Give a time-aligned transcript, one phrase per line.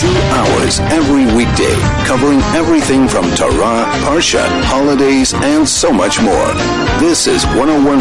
[0.00, 1.74] Two hours every weekday,
[2.06, 6.54] covering everything from Torah, Parsha, holidays, and so much more.
[7.00, 8.00] This is 101.9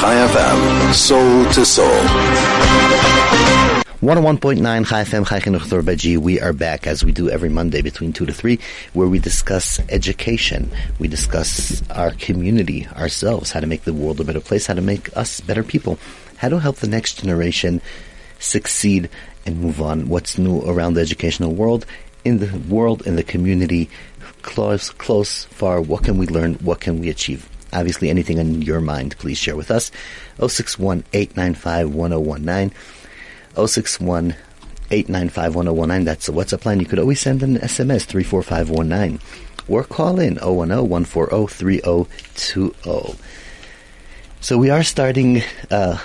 [0.00, 2.00] Chai FM, soul to soul.
[4.00, 6.16] 101.9 Chai FM Chai Chinuch G.
[6.16, 8.58] We are back as we do every Monday between 2 to 3
[8.94, 10.70] where we discuss education.
[10.98, 14.80] We discuss our community, ourselves, how to make the world a better place, how to
[14.80, 15.98] make us better people,
[16.38, 17.82] how to help the next generation
[18.38, 19.10] succeed
[19.48, 20.08] and move on.
[20.08, 21.86] What's new around the educational world,
[22.24, 23.88] in the world, in the community,
[24.42, 25.80] close, close, far.
[25.80, 26.54] What can we learn?
[26.56, 27.48] What can we achieve?
[27.72, 29.90] Obviously, anything on your mind, please share with us.
[30.38, 32.72] 061 895 1019.
[33.66, 34.34] 061
[34.90, 36.04] 895 1019.
[36.04, 36.80] That's the WhatsApp line.
[36.80, 39.20] You could always send an SMS 34519
[39.68, 43.18] or call in 010 140 3020.
[44.40, 45.98] So we are starting uh,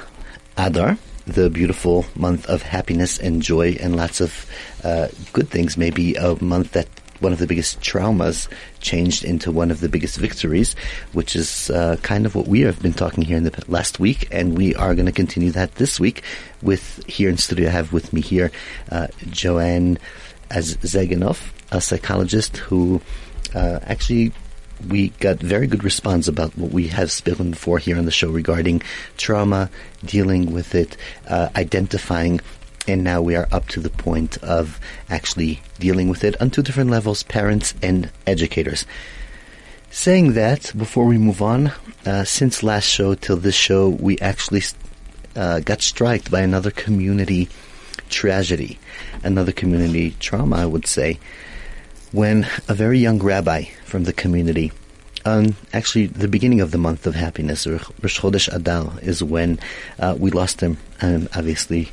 [0.58, 4.46] Adar, the beautiful month of happiness and joy and lots of
[4.84, 5.78] uh, good things.
[5.78, 6.88] Maybe a month that
[7.20, 8.50] one of the biggest traumas
[8.82, 10.76] changed into one of the biggest victories,
[11.14, 14.28] which is uh, kind of what we have been talking here in the last week,
[14.30, 16.22] and we are going to continue that this week.
[16.62, 18.52] With here in studio, I have with me here
[18.92, 19.98] uh, Joanne
[20.50, 23.02] Azzeganov, a psychologist who
[23.56, 24.34] uh, actually
[24.88, 28.30] we got very good response about what we have spoken before here on the show
[28.30, 28.82] regarding
[29.18, 29.70] trauma,
[30.06, 32.42] dealing with it, uh, identifying
[32.88, 34.80] and now we are up to the point of
[35.10, 38.86] actually dealing with it on two different levels, parents and educators.
[39.90, 41.72] Saying that, before we move on,
[42.06, 44.64] uh, since last show till this show, we actually
[45.36, 47.48] uh, got struck by another community
[48.10, 48.80] tragedy,
[49.24, 51.20] another community trauma, I would say,
[52.14, 54.72] when a very young rabbi from the community,
[55.26, 59.60] on actually the beginning of the month of happiness, Rosh Chodesh Adar, is when
[60.00, 60.78] uh, we lost him.
[61.02, 61.90] Um, obviously,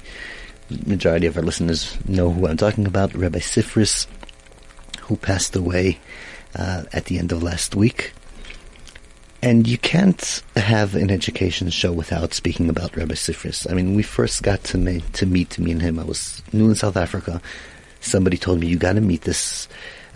[0.87, 4.07] majority of our listeners know who I'm talking about, Rabbi Sifris,
[5.03, 5.99] who passed away
[6.55, 8.13] uh, at the end of last week.
[9.43, 13.71] And you can't have an education show without speaking about Rabbi Sifris.
[13.71, 15.99] I mean, we first got to, me, to meet me and him.
[15.99, 17.41] I was new in South Africa.
[18.01, 19.67] Somebody told me, you got to meet this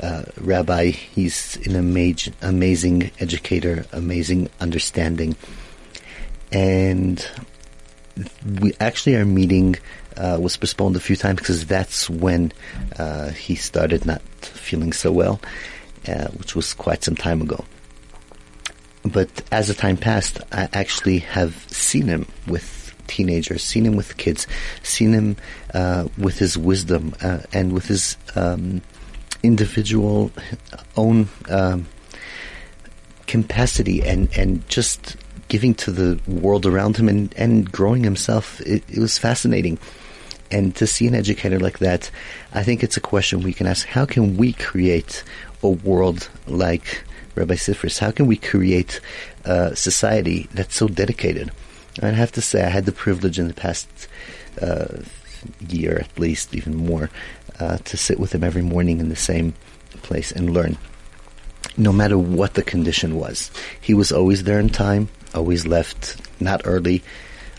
[0.01, 0.91] uh, rabbi.
[0.91, 5.37] He's an amazing, amazing educator, amazing understanding.
[6.53, 7.27] And
[8.61, 9.77] we actually are meeting
[10.17, 12.53] uh, was postponed a few times because that's when
[12.99, 15.41] uh, he started not feeling so well,
[16.09, 17.65] uh, which was quite some time ago.
[19.05, 24.17] But as the time passed, I actually have seen him with teenagers, seen him with
[24.17, 24.47] kids,
[24.83, 25.37] seen him
[25.75, 28.81] uh, with his wisdom uh, and with his um,
[29.43, 30.31] individual
[30.97, 31.87] own um,
[33.27, 35.17] capacity and, and just
[35.49, 38.61] giving to the world around him and, and growing himself.
[38.63, 39.79] It, it was fascinating.
[40.51, 42.11] And to see an educator like that,
[42.53, 43.87] I think it's a question we can ask.
[43.87, 45.25] How can we create
[45.63, 47.99] a world like Rabbi Sifris?
[47.99, 49.01] How can we create
[49.45, 51.51] a society that's so dedicated?
[52.03, 53.89] I have to say, I had the privilege in the past
[54.61, 54.87] uh,
[55.69, 57.11] year, at least, even more,
[57.61, 59.55] uh, to sit with him every morning in the same
[60.03, 60.77] place and learn.
[61.77, 63.51] No matter what the condition was,
[63.81, 67.03] he was always there in time, always left not early,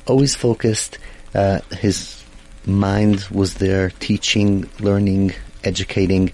[0.08, 0.98] always focused.
[1.34, 2.24] Uh, his
[2.66, 5.34] mind was there, teaching, learning,
[5.64, 6.32] educating.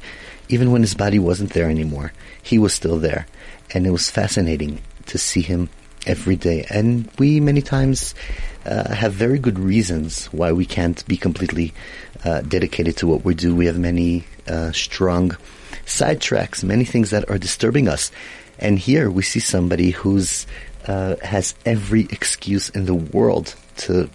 [0.50, 3.26] Even when his body wasn't there anymore, he was still there.
[3.74, 5.70] And it was fascinating to see him
[6.06, 6.66] every day.
[6.70, 8.16] And we many times
[8.66, 11.74] uh, have very good reasons why we can't be completely
[12.24, 13.56] uh, dedicated to what we do.
[13.56, 15.32] We have many uh, strong
[15.86, 18.12] sidetracks, many things that are disturbing us.
[18.60, 20.46] And here we see somebody who's
[20.88, 24.10] uh, has every excuse in the world to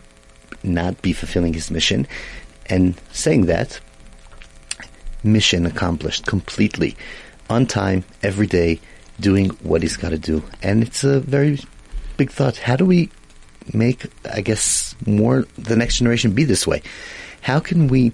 [0.62, 2.06] not be fulfilling his mission.
[2.66, 3.80] And saying that,
[5.22, 6.97] mission accomplished completely,
[7.48, 8.80] on time, every day,
[9.20, 10.42] doing what he's got to do.
[10.62, 11.58] And it's a very
[12.16, 12.56] big thought.
[12.56, 13.10] How do we
[13.72, 16.82] make, I guess, more the next generation be this way?
[17.43, 18.13] How can we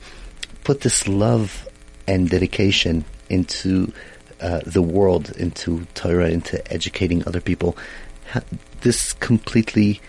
[0.65, 1.69] put this love
[2.07, 3.93] and dedication into
[4.41, 7.77] uh, the world, into Torah, into educating other people?
[8.81, 10.01] This completely,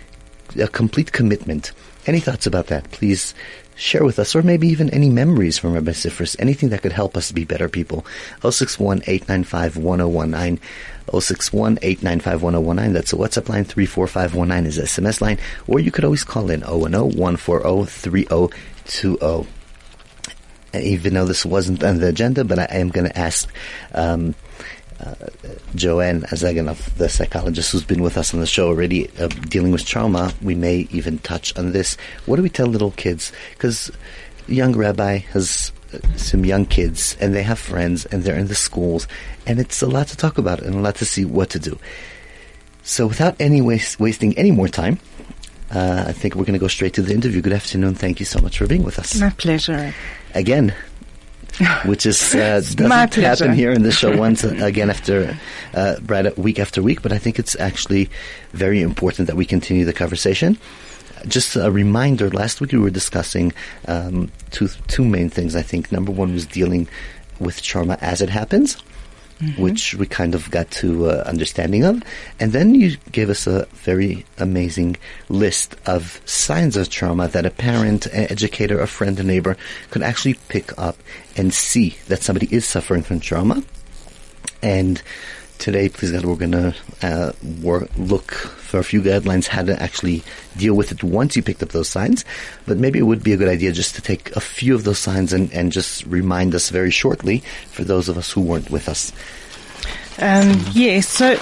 [0.60, 1.74] a complete commitment
[2.06, 2.92] any thoughts about that?
[2.92, 3.34] Please
[3.76, 7.16] share with us, or maybe even any memories from Rabbi Sifris, anything that could help
[7.16, 8.06] us be better people.
[8.42, 10.60] 061-895-1019,
[11.08, 16.62] 061-895-1019, that's a WhatsApp line, 34519 is SMS line, or you could always call in
[16.62, 19.46] 010-140-3020.
[20.76, 23.48] Even though this wasn't on the agenda, but I am going to ask
[23.94, 24.34] um,
[25.00, 25.14] uh,
[25.76, 29.86] Joanne Azzeganov, the psychologist who's been with us on the show already, uh, dealing with
[29.86, 31.96] trauma, we may even touch on this.
[32.26, 33.32] What do we tell little kids?
[33.52, 33.92] Because
[34.48, 38.56] young rabbi has uh, some young kids, and they have friends, and they're in the
[38.56, 39.08] schools,
[39.46, 41.78] and it's a lot to talk about and a lot to see what to do.
[42.84, 45.00] So, without any waste, wasting any more time,
[45.72, 47.42] uh, I think we're going to go straight to the interview.
[47.42, 47.96] Good afternoon.
[47.96, 49.20] Thank you so much for being with us.
[49.20, 49.94] My pleasure.
[50.34, 50.74] Again,
[51.86, 55.38] which is uh, doesn't happen here in the show once again after
[55.74, 57.02] uh, right week after week.
[57.02, 58.10] But I think it's actually
[58.52, 60.58] very important that we continue the conversation.
[61.28, 63.54] Just a reminder: last week we were discussing
[63.88, 65.56] um, two two main things.
[65.56, 66.88] I think number one was dealing
[67.40, 68.78] with trauma as it happens.
[69.58, 72.02] Which we kind of got to uh, understanding of,
[72.40, 74.96] and then you gave us a very amazing
[75.28, 79.58] list of signs of trauma that a parent, an educator, a friend, a neighbor
[79.90, 80.96] could actually pick up
[81.36, 83.62] and see that somebody is suffering from trauma.
[84.62, 85.02] And
[85.64, 87.32] today, please God, we're going to uh,
[87.62, 90.22] work, look for a few guidelines how to actually
[90.58, 92.26] deal with it once you picked up those signs.
[92.66, 95.00] But maybe it would be a good idea just to take a few of those
[95.00, 98.90] signs and, and just remind us very shortly for those of us who weren't with
[98.90, 99.14] us.
[100.20, 101.40] Um, yes, so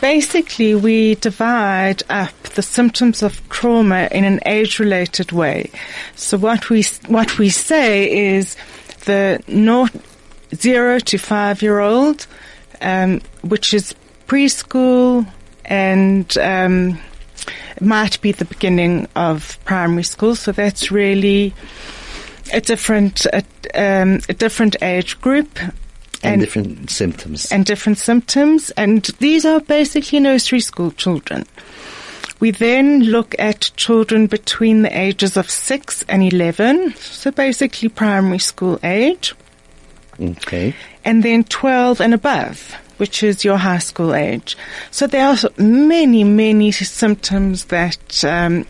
[0.00, 5.70] basically we divide up the symptoms of trauma in an age-related way.
[6.16, 8.56] So what we what we say is
[9.04, 9.94] the not
[10.54, 12.26] zero to five-year-old,
[12.80, 13.94] um, which is
[14.26, 15.26] preschool
[15.64, 16.98] and um,
[17.80, 20.34] might be the beginning of primary school.
[20.34, 21.54] So that's really
[22.52, 23.44] a different a,
[23.74, 25.58] um, a different age group.
[26.20, 27.52] And, different symptoms.
[27.52, 31.46] and different symptoms, and these are basically nursery school children.
[32.40, 38.40] We then look at children between the ages of 6 and 11, so basically primary
[38.40, 39.34] school age,
[40.20, 40.74] okay.
[41.04, 44.56] and then 12 and above, which is your high school age.
[44.90, 48.66] So there are many, many symptoms that um,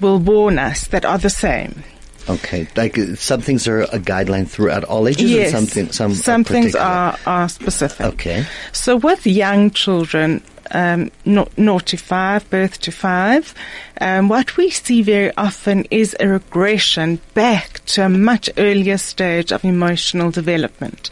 [0.00, 1.82] will warn us that are the same.
[2.28, 2.68] Okay.
[2.76, 6.44] Like uh, some things are a guideline throughout all ages yes, and something, some, some
[6.44, 8.06] things are, are specific.
[8.06, 8.46] Okay.
[8.72, 13.54] So with young children, um, naught to five, birth to five,
[14.00, 19.52] um, what we see very often is a regression back to a much earlier stage
[19.52, 21.10] of emotional development.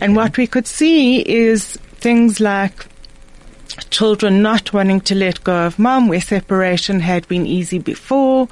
[0.00, 2.86] And what we could see is things like
[3.90, 8.48] children not wanting to let go of mom where separation had been easy before,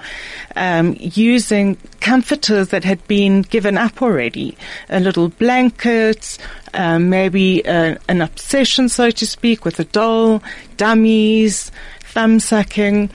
[0.56, 4.56] um, using comforters that had been given up already,
[4.88, 6.38] a little blanket,
[6.74, 10.42] um, maybe uh, an obsession, so to speak, with a doll,
[10.76, 11.70] dummies,
[12.00, 13.10] thumb sucking.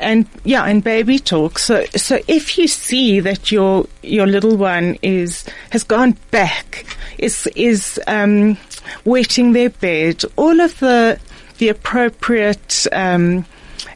[0.00, 1.58] And yeah, and baby talk.
[1.58, 6.86] So, so if you see that your your little one is has gone back,
[7.18, 8.56] is is um,
[9.04, 11.18] wetting their bed, all of the
[11.58, 13.44] the appropriate um,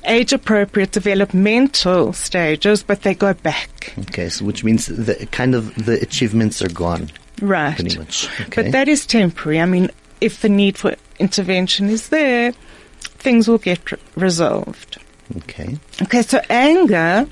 [0.04, 3.94] age appropriate developmental stages, but they go back.
[4.00, 4.28] Okay.
[4.28, 7.10] So which means the kind of the achievements are gone.
[7.40, 7.74] Right.
[7.74, 8.28] Pretty much.
[8.40, 8.62] Okay.
[8.62, 9.60] But that is temporary.
[9.60, 12.52] I mean, if the need for intervention is there,
[13.00, 14.98] things will get r- resolved.
[15.38, 15.78] Okay.
[16.02, 17.26] Okay, so anger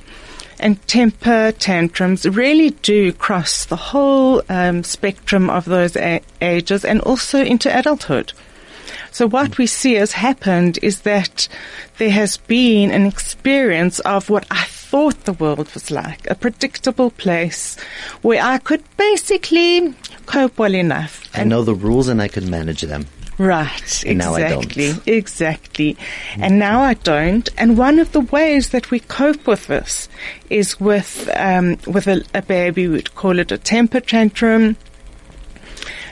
[0.58, 7.00] and temper tantrums really do cross the whole um, spectrum of those a- ages and
[7.02, 8.32] also into adulthood.
[9.12, 11.48] So what we see has happened is that
[11.98, 17.10] there has been an experience of what I thought the world was like, a predictable
[17.10, 17.76] place
[18.22, 19.94] where I could basically
[20.26, 21.28] cope well enough.
[21.34, 23.06] I know the rules and I can manage them.
[23.38, 25.08] Right, And now I exactly, don't.
[25.08, 25.96] exactly.
[26.38, 27.48] And now I don't.
[27.56, 30.10] And one of the ways that we cope with this
[30.50, 32.86] is with um, with a, a baby.
[32.86, 34.76] We'd call it a temper tantrum.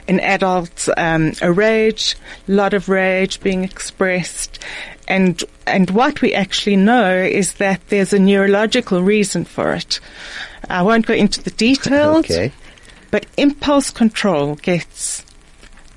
[0.09, 4.59] An adults um, a rage, a lot of rage being expressed,
[5.07, 9.99] and and what we actually know is that there's a neurological reason for it.
[10.67, 12.25] I won't go into the details.
[12.25, 12.51] Okay.
[13.11, 15.23] But impulse control gets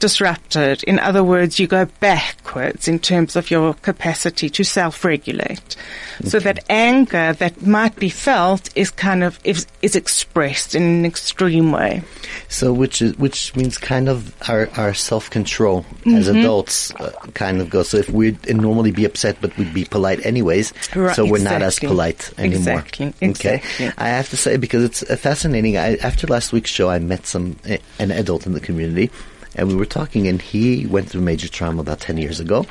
[0.03, 0.83] disrupted.
[0.83, 5.77] In other words, you go backwards in terms of your capacity to self-regulate.
[6.25, 11.05] So that anger that might be felt is kind of is, is expressed in an
[11.07, 12.03] extreme way.
[12.49, 16.39] So which is which means kind of our, our self control as Mm-hmm.
[16.39, 17.91] adults uh, kind of goes.
[17.91, 21.63] So if we'd normally be upset, but we'd be polite anyways, Right, so we're not
[21.63, 22.81] as polite anymore.
[22.81, 23.63] Exactly, Okay.
[23.99, 25.77] I have to say because it's uh, fascinating.
[25.79, 29.11] I, after last week's show, I met some uh, an adult in the community,
[29.55, 32.67] and we were talking, and he went through major trauma about ten years ago.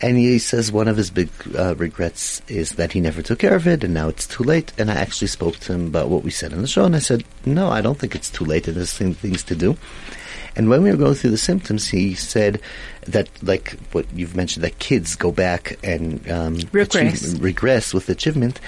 [0.00, 3.54] And he says one of his big uh, regrets is that he never took care
[3.54, 4.72] of it, and now it's too late.
[4.76, 6.98] And I actually spoke to him about what we said on the show, and I
[6.98, 8.64] said, "No, I don't think it's too late.
[8.64, 9.76] There's thing- things to do."
[10.56, 12.60] And when we were going through the symptoms, he said
[13.06, 17.22] that, like what you've mentioned, that kids go back and um, Regress.
[17.22, 18.60] achieve- regress with achievement.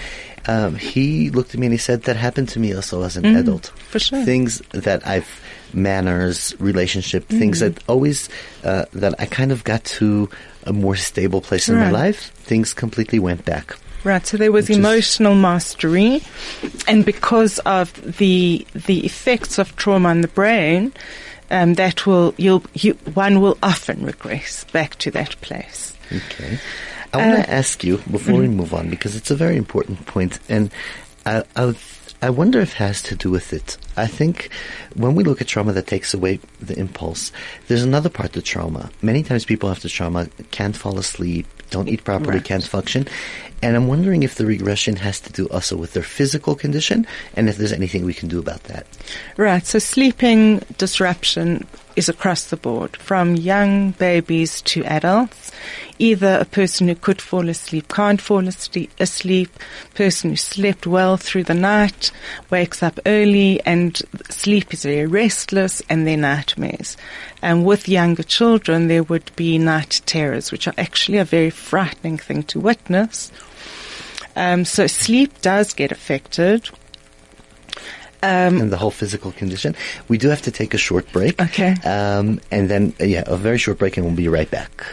[0.47, 3.25] Um, he looked at me and he said that happened to me also as an
[3.25, 3.67] Mm, adult.
[3.89, 4.23] for sure.
[4.25, 5.29] Things that I've
[5.73, 7.75] manners, relationship, things Mm-hmm.
[7.75, 8.29] that always
[8.63, 10.29] uh, that I kind of got to
[10.65, 12.31] a more stable place in my life.
[12.35, 13.77] Things completely went back.
[14.05, 16.21] Right, so there was emotional mastery,
[16.87, 20.93] and because of the the effects of trauma on the brain,
[21.55, 25.95] um, that will you'll you, one will often regress back to that place.
[26.13, 26.59] Okay.
[27.13, 30.05] I want Uh, to ask you before we move on because it's a very important
[30.07, 30.71] point, and
[31.25, 31.75] I, I,
[32.21, 33.79] I wonder if it has to do with it.
[33.97, 34.51] I think
[34.97, 37.31] when we look at trauma that takes away the impulse,
[37.69, 38.91] there's another part to trauma.
[39.01, 42.45] Many times people after trauma can't fall asleep, don't eat properly, Right.
[42.45, 43.07] can't function,
[43.65, 47.49] and I'm wondering if the regression has to do also with their physical condition, and
[47.49, 48.87] if there's anything we can do about that.
[49.39, 51.67] Right, so sleeping disruption
[51.97, 55.51] is across the board, from young babies to adults.
[55.99, 59.59] Either a person who could fall asleep can't fall asleep,
[59.95, 62.11] person who slept well through the night
[62.51, 66.99] wakes up early and sleep is very restless and their nightmares.
[67.41, 72.19] And with younger children, there would be night terrors, which are actually a very frightening
[72.19, 73.33] thing to witness.
[74.37, 76.69] Um, so sleep does get affected.
[78.23, 79.77] Um, and the whole physical condition.
[80.09, 81.41] We do have to take a short break.
[81.41, 81.75] Okay.
[81.85, 84.85] Um, and then, uh, yeah, a very short break, and we'll be right back.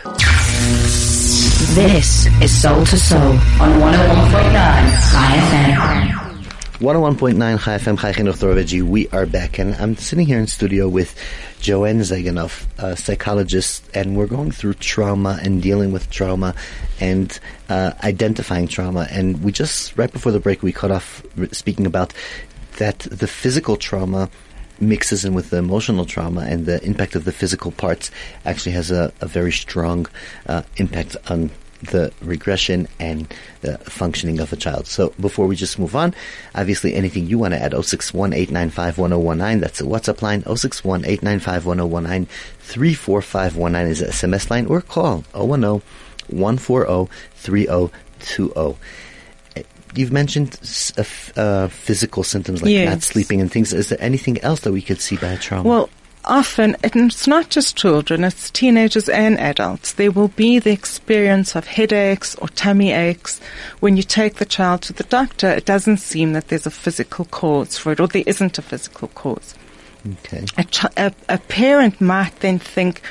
[1.73, 4.51] This is Soul to Soul on 101.9
[5.11, 6.30] Chai FM.
[6.81, 8.81] 101.9 Chai FM, Chai Chinuch.
[8.81, 11.15] We are back, and I'm sitting here in studio with
[11.59, 16.55] Joanne Zaganov, a psychologist, and we're going through trauma and dealing with trauma
[16.99, 19.07] and uh, identifying trauma.
[19.11, 22.15] And we just, right before the break, we cut off speaking about
[22.77, 24.31] that the physical trauma
[24.79, 28.09] mixes in with the emotional trauma and the impact of the physical parts
[28.43, 30.07] actually has a, a very strong
[30.47, 31.51] uh, impact on
[31.83, 34.87] the regression and the functioning of a child.
[34.87, 36.13] So before we just move on,
[36.55, 41.63] obviously anything you want to add, 061 895 that's the WhatsApp line, 061 895
[42.59, 45.81] 34519 is the SMS line, or call 010
[46.27, 48.77] 140 3020.
[49.93, 50.57] You've mentioned
[50.97, 51.03] uh,
[51.35, 53.73] uh, physical symptoms like not sleeping and things.
[53.73, 55.67] Is there anything else that we could see by a trauma?
[55.67, 55.89] Well,
[56.25, 59.93] often, it's not just children, it's teenagers and adults.
[59.93, 63.39] There will be the experience of headaches or tummy aches.
[63.79, 67.25] When you take the child to the doctor, it doesn't seem that there's a physical
[67.25, 69.55] cause for it, or there isn't a physical cause.
[70.07, 70.45] okay.
[70.57, 73.01] A, ch- a, a parent might then think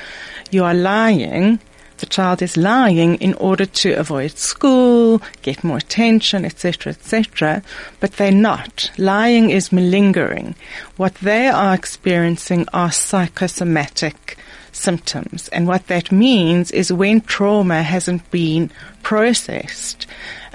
[0.51, 1.59] you are lying.
[2.01, 7.61] The child is lying in order to avoid school, get more attention, etc., etc.
[7.99, 8.89] But they're not.
[8.97, 10.55] Lying is malingering.
[10.97, 14.39] What they are experiencing are psychosomatic
[14.71, 15.47] symptoms.
[15.49, 18.71] And what that means is when trauma hasn't been
[19.03, 20.07] processed,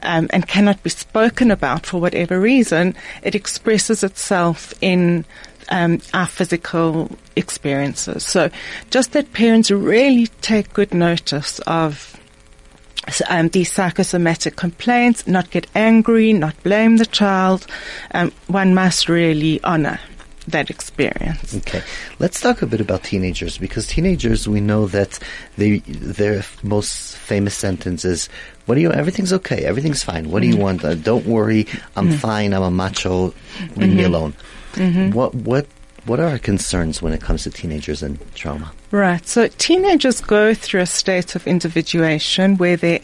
[0.03, 5.25] um, and cannot be spoken about for whatever reason, it expresses itself in
[5.69, 8.25] um, our physical experiences.
[8.25, 8.51] So,
[8.91, 12.19] just that parents really take good notice of
[13.29, 17.67] um, these psychosomatic complaints, not get angry, not blame the child.
[18.13, 20.01] Um, one must really honor
[20.49, 21.57] that experience.
[21.57, 21.83] Okay,
[22.19, 25.19] let's talk a bit about teenagers because teenagers, we know that
[25.57, 28.29] they their most famous sentence is,
[28.67, 28.93] "What do you?
[28.93, 29.65] Everything's okay.
[29.65, 30.31] Everything's fine.
[30.31, 30.63] What do you mm-hmm.
[30.63, 30.85] want?
[30.85, 31.67] Uh, don't worry.
[31.97, 32.19] I'm mm-hmm.
[32.19, 32.53] fine.
[32.53, 33.35] I'm a macho.
[33.77, 34.15] Leave me mm-hmm.
[34.15, 34.35] alone."
[35.13, 35.67] What what
[36.05, 38.73] what are our concerns when it comes to teenagers and trauma?
[38.91, 39.27] Right.
[39.27, 43.01] So teenagers go through a state of individuation where their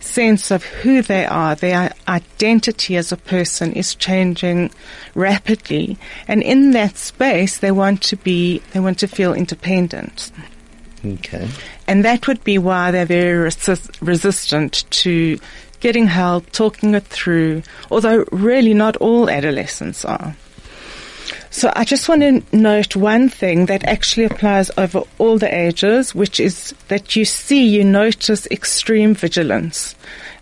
[0.00, 4.70] sense of who they are, their identity as a person is changing
[5.14, 5.98] rapidly.
[6.28, 10.30] And in that space, they want to be, they want to feel independent.
[11.04, 11.48] Okay,
[11.86, 15.38] And that would be why they're very resist- resistant to
[15.80, 20.34] getting help, talking it through, although really not all adolescents are.
[21.56, 26.14] So I just want to note one thing that actually applies over all the ages,
[26.14, 29.94] which is that you see, you notice extreme vigilance.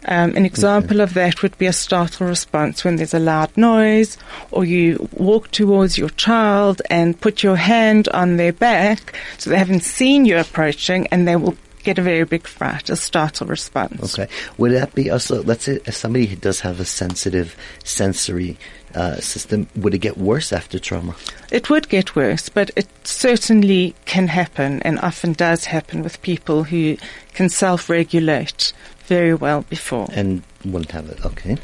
[0.06, 4.18] Um, an example of that would be a startle response when there's a loud noise,
[4.50, 9.56] or you walk towards your child and put your hand on their back so they
[9.56, 14.18] haven't seen you approaching and they will get a very big fright, a startle response.
[14.18, 14.30] okay.
[14.58, 15.42] Would that be also?
[15.42, 18.56] Let's say if somebody does have a sensitive sensory
[18.94, 21.14] uh, system, would it get worse after trauma?
[21.50, 26.64] It would get worse, but it certainly can happen and often does happen with people
[26.64, 26.96] who
[27.34, 28.72] can self-regulate
[29.06, 30.08] very well before.
[30.12, 31.24] And wouldn't have it.
[31.24, 31.56] Okay.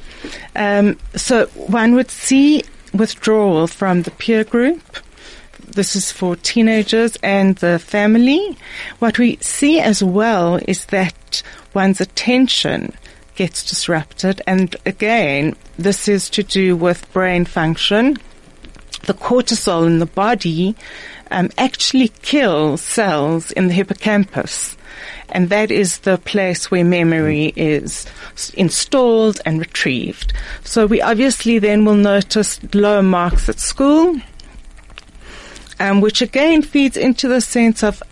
[0.56, 2.62] Um, so one would see
[2.92, 4.82] withdrawal from the peer group.
[5.72, 8.56] This is for teenagers and the family.
[8.98, 11.42] What we see as well is that
[11.74, 12.94] one's attention
[13.36, 14.42] gets disrupted.
[14.46, 18.18] And again, this is to do with brain function.
[19.06, 20.76] The cortisol in the body
[21.30, 24.76] um, actually kills cells in the hippocampus.
[25.30, 28.06] And that is the place where memory is
[28.54, 30.32] installed and retrieved.
[30.64, 34.20] So we obviously then will notice low marks at school,
[35.80, 38.02] um, which again feeds into the sense of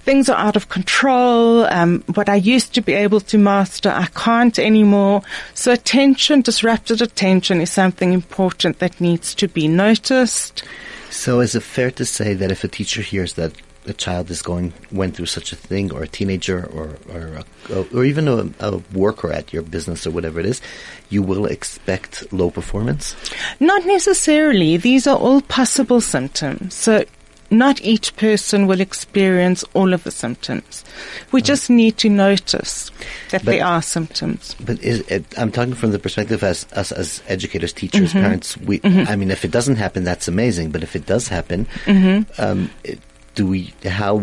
[0.00, 1.64] things are out of control.
[1.66, 5.22] Um, what I used to be able to master, I can't anymore.
[5.54, 10.64] So attention, disrupted attention is something important that needs to be noticed.
[11.10, 13.52] So, is it fair to say that if a teacher hears that
[13.86, 17.84] a child is going went through such a thing, or a teenager, or or a,
[17.94, 20.60] or even a, a worker at your business or whatever it is,
[21.08, 23.16] you will expect low performance?
[23.58, 24.76] Not necessarily.
[24.76, 26.74] These are all possible symptoms.
[26.74, 27.04] So
[27.52, 30.84] not each person will experience all of the symptoms.
[31.32, 32.92] We just need to notice
[33.30, 34.54] that But- there are symptoms.
[34.60, 38.20] But is it, I'm talking from the perspective as us as educators, teachers, Mm-hmm.
[38.20, 38.56] parents.
[38.58, 40.70] We, I mean, if it doesn't happen, that's amazing.
[40.70, 42.40] But if it does happen, Mm-hmm.
[42.40, 43.00] um, it-
[43.40, 43.72] do we?
[43.86, 44.22] How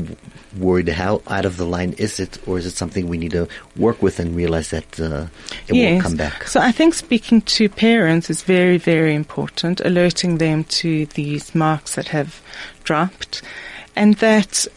[0.59, 0.89] worried?
[0.89, 4.03] How out of the line is it, or is it something we need to work
[4.03, 5.25] with and realize that uh,
[5.67, 6.47] it will come back?
[6.47, 11.95] So I think speaking to parents is very, very important, alerting them to these marks
[11.95, 12.43] that have
[12.83, 13.41] dropped
[13.95, 14.67] and that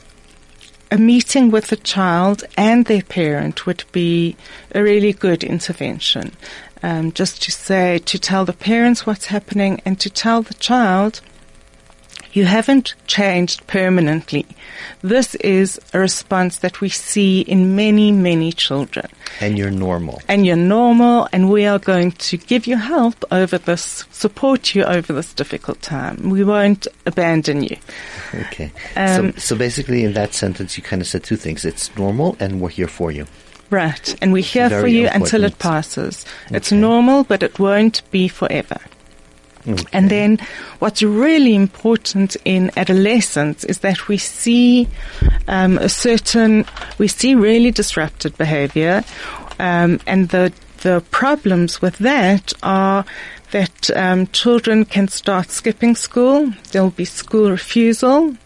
[0.90, 4.36] a meeting with the child and their parent would be
[4.74, 6.32] a really good intervention.
[6.82, 11.20] Um, just to say, to tell the parents what's happening and to tell the child,
[12.32, 14.46] you haven't changed permanently.
[15.02, 19.08] This is a response that we see in many, many children
[19.40, 20.22] And you're normal.
[20.28, 24.84] and you're normal and we are going to give you help over this, support you
[24.84, 26.30] over this difficult time.
[26.30, 27.76] We won't abandon you.
[28.34, 28.70] Okay.
[28.96, 32.36] Um, so, so basically, in that sentence, you kind of said two things: it's normal,
[32.40, 33.26] and we're here for you.
[33.70, 34.16] Right.
[34.20, 35.58] And we're here for Very you until it important.
[35.58, 36.24] passes.
[36.50, 38.80] It's normal, but it won't be forever.
[39.92, 40.38] And then
[40.78, 44.88] what's really important in adolescence is that we see
[45.48, 46.64] um, a certain,
[46.98, 49.04] we see really disrupted behavior.
[49.58, 53.04] Um, and the, the problems with that are
[53.50, 56.52] that um, children can start skipping school.
[56.70, 58.36] There'll be school refusal.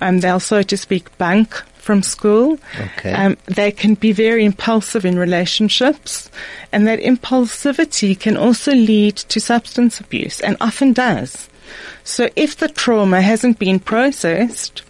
[0.00, 2.58] Um, they'll, so to speak, bunk from school.
[2.78, 3.12] Okay.
[3.12, 6.30] Um, they can be very impulsive in relationships,
[6.72, 11.48] and that impulsivity can also lead to substance abuse, and often does.
[12.04, 14.82] So, if the trauma hasn't been processed,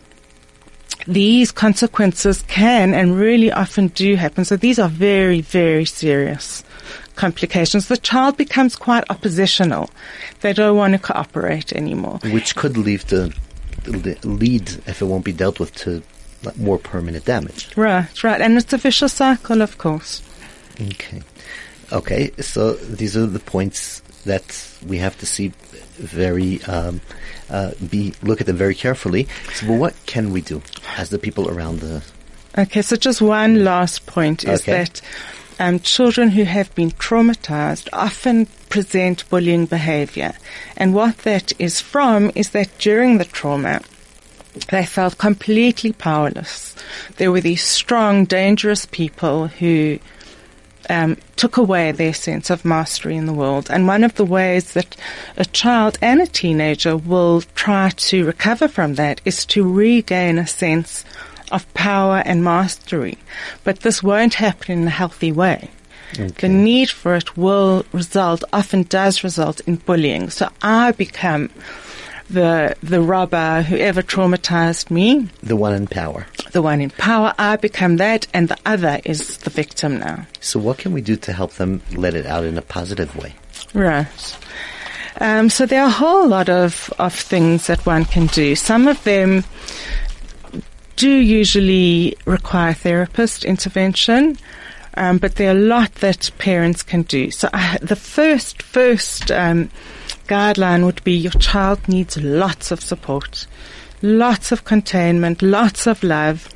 [1.07, 4.45] these consequences can and really often do happen.
[4.45, 6.65] So, these are very, very serious
[7.17, 7.89] complications.
[7.89, 9.91] The child becomes quite oppositional.
[10.41, 12.19] They don't want to cooperate anymore.
[12.25, 13.33] which could lead to
[14.25, 16.03] lead if it won't be dealt with to
[16.57, 17.75] more permanent damage.
[17.77, 18.41] Right, right.
[18.41, 20.23] And it's a vicious cycle, of course.
[20.81, 21.23] Okay.
[21.93, 25.49] Okay, so these are the points that we have to see
[25.97, 27.01] very um,
[27.51, 29.27] uh, be look at them very carefully.
[29.55, 30.63] So, but what can we do
[30.97, 32.03] as the people around the?
[32.57, 34.73] Okay, so just one last point is Okay.
[34.73, 35.01] that
[35.59, 40.33] um, children who have been traumatized often present bullying behavior.
[40.77, 43.81] And what that is from is that during the trauma,
[44.69, 46.75] they felt completely powerless.
[47.17, 49.99] There were these strong, dangerous people who
[50.89, 53.69] um, took away their sense of mastery in the world.
[53.71, 54.97] And one of the ways that
[55.37, 60.47] a child and a teenager will try to recover from that is to regain a
[60.47, 61.05] sense
[61.53, 63.19] of power and mastery.
[63.65, 65.71] But this won't happen in a healthy way.
[66.41, 70.31] The need for it will result, often does result in bullying.
[70.31, 71.51] So I become
[72.33, 76.27] the, the robber, whoever traumatized me, The one in power.
[76.53, 77.35] the one in power.
[77.39, 80.27] I become that and the other is the victim now.
[80.41, 83.35] So, what can we do to help them let it out in a positive way?
[83.75, 84.37] Right.
[85.21, 88.55] Um, so there are a whole lot of, of things that one can do.
[88.55, 89.45] Some of them
[90.97, 94.39] do usually require therapist intervention,
[94.95, 97.31] um, but there are a lot that parents can do.
[97.31, 99.69] So uh, the first first um,
[100.31, 103.47] guideline would be your child needs lots of support,
[104.03, 106.49] lots of containment, lots of love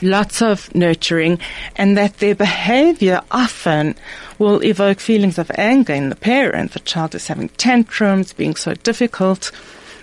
[0.00, 1.38] lots of nurturing
[1.76, 3.94] and that their behavior often
[4.38, 6.72] will evoke feelings of anger in the parent.
[6.72, 9.50] The child is having tantrums, being so difficult,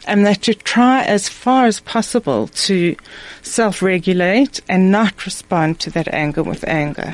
[0.06, 2.96] and that you try as far as possible to
[3.42, 7.14] self-regulate and not respond to that anger with anger.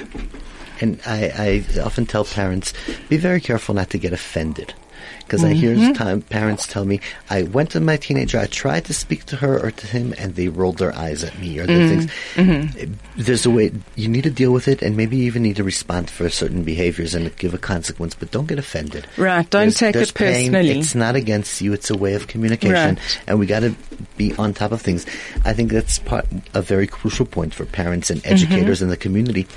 [0.81, 2.73] And I, I often tell parents,
[3.09, 4.73] be very careful not to get offended.
[5.19, 8.93] Because I hear time parents tell me, I went to my teenager, I tried to
[8.93, 11.87] speak to her or to him, and they rolled their eyes at me or the
[11.87, 12.05] things.
[12.35, 12.93] Mm-hmm.
[13.17, 15.63] There's a way you need to deal with it, and maybe you even need to
[15.63, 19.07] respond for certain behaviors and give a consequence, but don't get offended.
[19.17, 20.51] Right, don't There's- take there's it pain.
[20.51, 20.79] personally.
[20.79, 21.73] It's not against you.
[21.73, 23.19] It's a way of communication, Right.
[23.27, 23.75] and we got to
[24.17, 25.05] be on top of things.
[25.43, 28.33] I think that's part a very crucial point for parents and Mm-hmm.
[28.33, 29.47] educators in the community.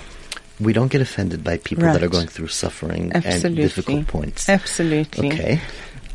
[0.60, 3.46] We don't get offended by people that are going through suffering Absolutely.
[3.46, 4.48] and difficult points.
[4.48, 5.28] Absolutely.
[5.28, 5.60] Okay.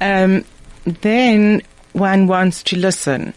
[0.02, 0.44] um,
[0.86, 1.62] then
[1.94, 3.34] one wants to listen.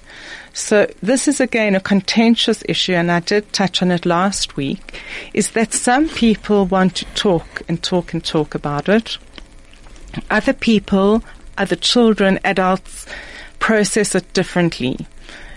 [0.53, 5.01] So this is again a contentious issue, and I did touch on it last week,
[5.35, 9.19] is that some people want to talk and talk and talk about it.
[10.31, 11.23] Other people,
[11.59, 13.07] other children, adults,
[13.59, 15.07] process it differently.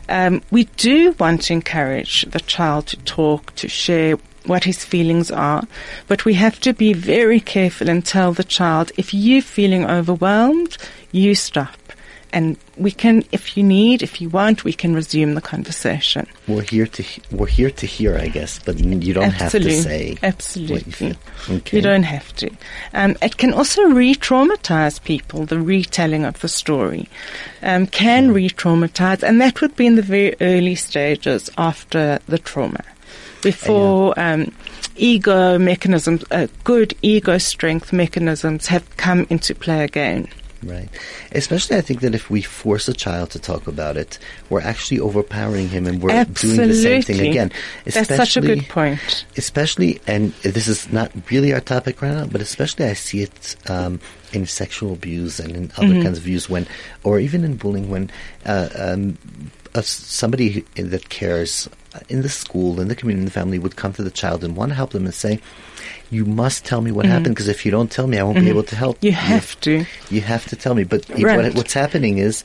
[0.10, 5.32] Um, we do want to encourage the child to talk, to share what his feelings
[5.32, 5.64] are,
[6.08, 10.78] but we have to be very careful and tell the child if you're feeling overwhelmed,
[11.12, 11.76] you stop.
[12.32, 16.28] And we can, if you need, if you want, we can resume the conversation.
[16.48, 19.78] We're here to we're here to hear, I guess, but you don't Absolutely.
[19.78, 20.92] have to say what you Absolutely.
[20.92, 21.16] feel.
[21.50, 21.78] Okay.
[21.78, 22.52] You don't have to.
[22.94, 27.10] Um, it can also re-traumatize people, the retelling of the story.
[27.64, 32.84] Um, can re-traumatize, and that would be in the very early stages after the trauma.
[33.42, 34.52] Before um,
[34.96, 40.28] ego mechanisms, uh, good ego strength mechanisms have come into play again.
[40.62, 40.90] Right.
[41.32, 45.00] Especially, I think that if we force a child to talk about it, we're actually
[45.00, 47.30] overpowering him, and we're doing the same thing Absolutely.
[47.30, 47.52] again.
[47.86, 49.26] That's such a good point.
[49.38, 53.56] Especially, and this is not really our topic right now, but especially I see it
[53.70, 54.02] um,
[54.34, 56.02] in sexual abuse and in other Mm-hmm.
[56.04, 56.68] kinds of abuse when,
[57.06, 58.12] or even in bullying when
[58.46, 59.18] uh, um,
[59.76, 61.76] a, somebody that cares uh,
[62.08, 64.56] in the school, in the community, in the family would come to the child and
[64.56, 65.40] want to help them and say,
[66.12, 68.50] "You must tell me what happened because if you don't tell me, I won't be
[68.50, 69.06] able to help." Mm-hmm.
[69.08, 69.86] You have to.
[70.10, 70.84] You have to tell me.
[70.84, 71.38] But Right.
[71.38, 72.44] what, what's happening is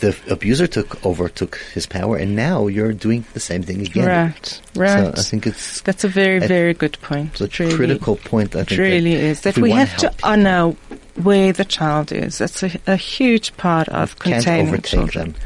[0.00, 4.06] the abuser took over, took his power, and now you're doing the same thing again.
[4.06, 5.14] Right, right.
[5.16, 7.40] So I think it's That's a very, very good point.
[7.40, 8.54] It's a really- critical point.
[8.54, 9.38] I think It really that is.
[9.38, 10.74] if That we, wanna have to honor
[11.22, 12.38] where the child is.
[12.38, 15.32] That's a, a huge part of containing children.
[15.32, 15.40] them.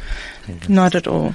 [0.68, 1.34] Not at all.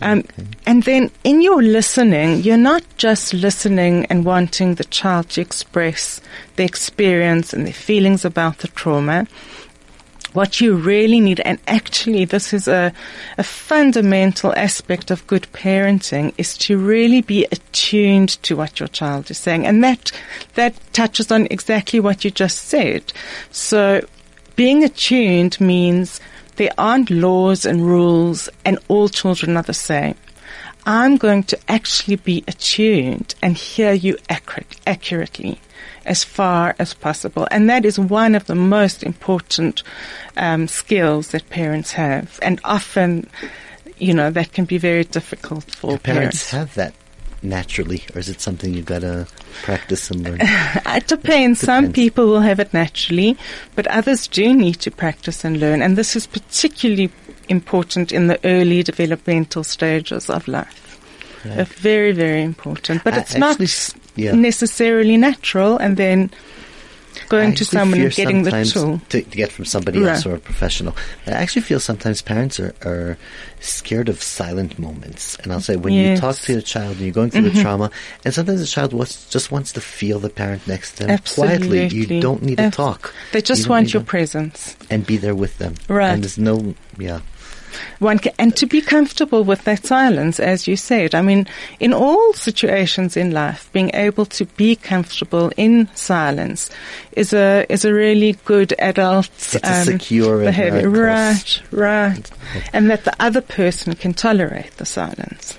[0.00, 0.24] Um,
[0.68, 6.20] And then in your listening, you're not just listening and wanting the child to express
[6.56, 9.26] their experience and their feelings about the trauma.
[10.34, 12.92] What you really need, and actually this is a,
[13.38, 19.30] a fundamental aspect of good parenting, is to really be attuned to what your child
[19.30, 19.66] is saying.
[19.66, 20.12] And that,
[20.54, 23.10] that touches on exactly what you just said.
[23.50, 24.06] So
[24.54, 26.20] being attuned means
[26.58, 30.14] there aren't laws and rules and all children are the same.
[30.84, 35.60] I'm going to actually be attuned and hear you accurate, accurately
[36.04, 37.46] as far as possible.
[37.50, 39.82] And that is one of the most important
[40.36, 42.38] um, skills that parents have.
[42.42, 43.28] And often,
[43.98, 46.94] you know, that can be very difficult for Do parents have that
[47.42, 49.26] naturally, or is it something you've got to
[49.62, 50.38] practice and learn?
[50.86, 51.60] It depends.
[51.60, 53.36] Some people will have it naturally,
[53.74, 55.82] but others do need to practice and learn.
[55.82, 57.10] And this is particularly
[57.48, 60.84] important in the early developmental stages of life.
[61.44, 63.04] Uh, very, very important.
[63.04, 63.58] But I it's not
[64.16, 64.32] yeah.
[64.32, 65.78] necessarily natural.
[65.78, 66.30] And then
[67.28, 69.00] going to someone and getting the tool.
[69.10, 70.96] to, to get from somebody else or a professional.
[71.26, 73.18] I actually feel sometimes parents are, are
[73.60, 75.36] scared of silent moments.
[75.42, 76.18] And I'll say when you Yes.
[76.18, 76.26] Mm-hmm.
[76.26, 77.90] talk to your child and you're going through the trauma,
[78.24, 81.86] and sometimes the child wants, just wants to feel the parent next to them quietly.
[81.88, 83.12] You don't need to talk.
[83.32, 84.76] They just You want your to- presence.
[84.90, 85.74] and be there with them.
[85.88, 86.10] Right.
[86.12, 87.20] And there's no, yeah.
[87.98, 91.14] One ca and to be comfortable with that silence, as you said.
[91.14, 91.46] I mean,
[91.80, 96.70] in all situations in life, being able to be comfortable in silence
[97.12, 99.30] is a is a really good adult
[99.62, 100.88] um, secure behavior.
[100.88, 102.30] Right, right,
[102.72, 105.58] and that the other person can tolerate the silence.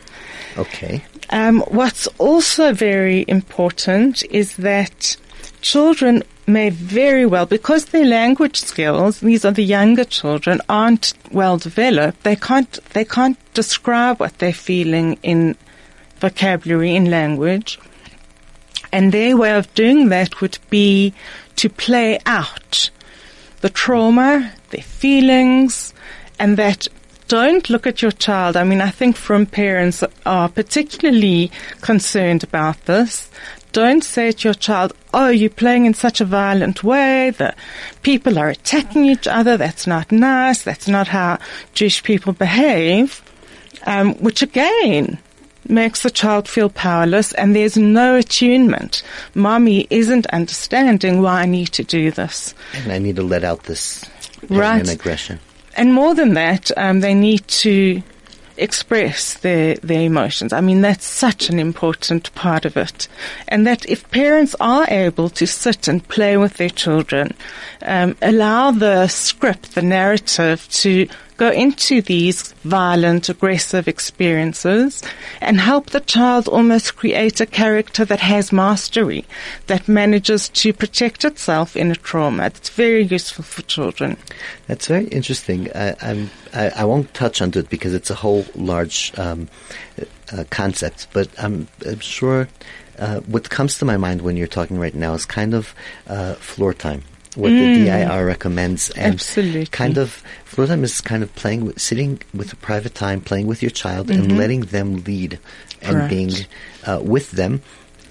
[0.58, 1.04] Okay.
[1.32, 5.16] Um, what's also very important is that
[5.62, 11.58] children may very well, because their language skills, these are the younger children, aren't well
[11.58, 12.24] developed.
[12.24, 15.56] They can't, they can't describe what they're feeling in
[16.20, 17.80] vocabulary, in language.
[18.92, 21.14] And their way of doing that would be
[21.58, 22.90] to play out
[23.62, 25.94] the trauma, their feelings,
[26.40, 26.88] and that
[27.28, 28.58] don't look at your child.
[28.58, 33.30] I mean, I think from parents are particularly concerned about this.
[33.72, 37.30] Don't say to your child, oh, you're playing in such a violent way.
[37.32, 37.54] The
[38.02, 39.58] people are attacking each other.
[39.58, 40.64] That's not nice.
[40.64, 41.38] That's not how
[41.74, 43.22] Jewish people behave.
[43.86, 45.20] Um, which again,
[45.68, 49.04] makes the child feel powerless and there's no attunement.
[49.36, 52.54] Mommy isn't understanding why I need to do this.
[52.74, 54.04] And I need to let out this
[54.50, 54.88] Right.
[54.90, 55.40] aggression.
[55.78, 58.02] And more than that, um, they need to
[58.60, 60.54] express their, their emotions.
[60.54, 63.08] I mean, that's such an important part of it.
[63.48, 67.34] And that if parents are able to sit and play with their children,
[67.82, 71.08] um, allow the script, the narrative to
[71.40, 75.02] go into these violent, aggressive experiences
[75.40, 79.26] and help the child almost create a character that has mastery,
[79.68, 82.46] that manages to protect itself in a trauma.
[82.48, 84.18] It's very useful for children.
[84.68, 85.72] That's very interesting.
[85.74, 89.48] I, I'm, I, I won't touch on it because it's a whole large um,
[90.34, 92.50] uh, concept, but I'm, I'm sure
[93.00, 95.74] uh, what comes to my mind when you're talking right now is kind of
[96.08, 97.04] uh, floor time.
[97.40, 99.66] What the DIR recommends, and Absolutely.
[99.68, 100.12] kind of
[100.46, 103.72] floor time is kind of playing, with, sitting with a private time, playing with your
[103.72, 105.40] child, and letting them lead,
[105.82, 106.10] and Correct.
[106.10, 106.32] being
[106.86, 107.62] uh, with them.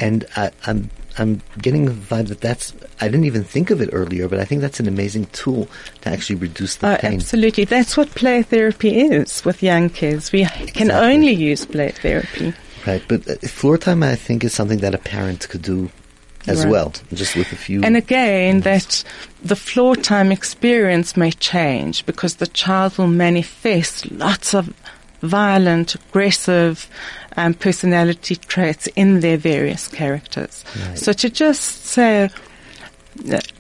[0.01, 3.91] And I, I'm I'm getting the vibe that that's I didn't even think of it
[3.93, 5.69] earlier, but I think that's an amazing tool
[6.03, 7.15] to actually reduce the Oh, pain.
[7.15, 7.65] absolutely.
[7.65, 10.31] That's what play therapy is with young kids.
[10.33, 12.55] We can only use play therapy.
[12.87, 15.91] Right, but uh, floor time I think is something that a parent could do
[16.49, 16.71] as Right.
[16.71, 17.83] well, just with a few.
[17.83, 19.05] And again, that
[19.45, 24.73] the floor time experience may change because the child will manifest lots of
[25.23, 26.89] violent, aggressive
[27.37, 30.65] um, personality traits in their various characters.
[30.89, 30.99] Right.
[30.99, 32.31] So to just say,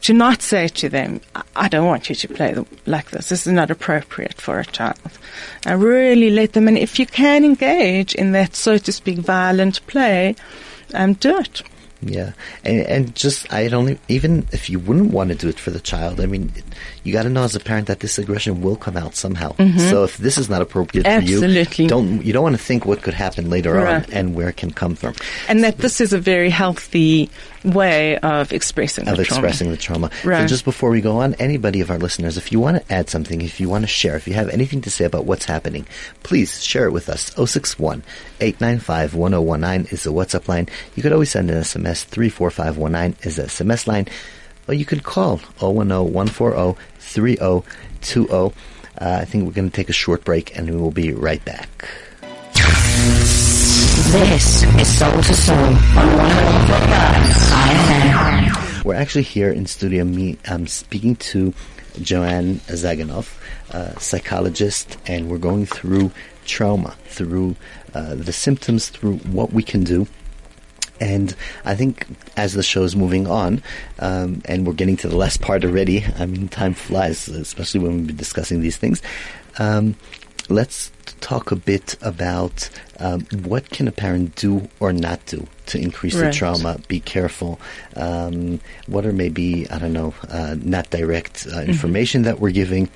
[0.03, 1.20] to not say to them,
[1.57, 2.55] "I- don't want you to play
[2.87, 3.29] like this.
[3.29, 4.98] This is not appropriate for a child.
[5.66, 9.85] I really let them, and if you can engage in that, so to speak, violent
[9.88, 10.37] play,
[10.94, 11.62] um, do it.
[12.01, 12.33] Yeah,
[12.65, 15.81] and and just I don't even if you wouldn't want to do it for the
[15.81, 16.21] child.
[16.21, 16.53] I mean,
[17.09, 19.55] you got to know as a parent that this aggression will come out somehow.
[19.90, 21.44] So if this is not appropriate for you, Mm-hmm.
[21.57, 21.87] Absolutely.
[21.88, 24.71] don't you don't want to think what could happen later on and where it can
[24.71, 25.14] come from
[25.49, 27.31] And that this is a very healthy
[27.64, 29.47] way of expressing of the trauma.
[29.49, 30.11] expressing the trauma.
[30.23, 30.49] So Right.
[30.49, 33.40] just before we go on, anybody of our listeners, if you want to add something,
[33.42, 35.87] if you want to share, if you have anything to say about what's happening,
[36.23, 37.33] please share it with us.
[37.35, 38.03] 061
[38.40, 40.68] 895 1019 is the WhatsApp line.
[40.94, 42.05] You could always send an SMS.
[42.05, 44.07] 34519 is the SMS line.
[44.69, 48.55] Or you could call 010 140 3020.
[49.01, 51.43] Uh, I think we're going to take a short break and we will be right
[51.45, 51.89] back.
[54.13, 57.29] This is Soul to Soul on 101.9
[57.69, 58.85] IFM.
[58.85, 60.05] We're actually here in studio.
[60.05, 61.55] Me, I'm speaking to
[62.03, 63.39] Joanne Zaganov,
[63.71, 66.11] a psychologist, and we're going through
[66.45, 67.57] trauma, through
[67.95, 70.07] uh, the symptoms, through what we can do.
[71.01, 71.35] And
[71.65, 72.07] I think
[72.37, 73.63] as the show is moving on,
[73.99, 77.97] um, and we're getting to the last part already, I mean, time flies, especially when
[77.97, 79.03] we've been discussing these things.
[79.59, 79.97] Um,
[80.49, 85.79] let's talk a bit about um, what can a parent do or not do to
[85.79, 86.79] increase the trauma.
[86.89, 87.61] Be careful.
[87.97, 92.89] Um, what are maybe I don't know, uh, not direct uh, information that we're giving.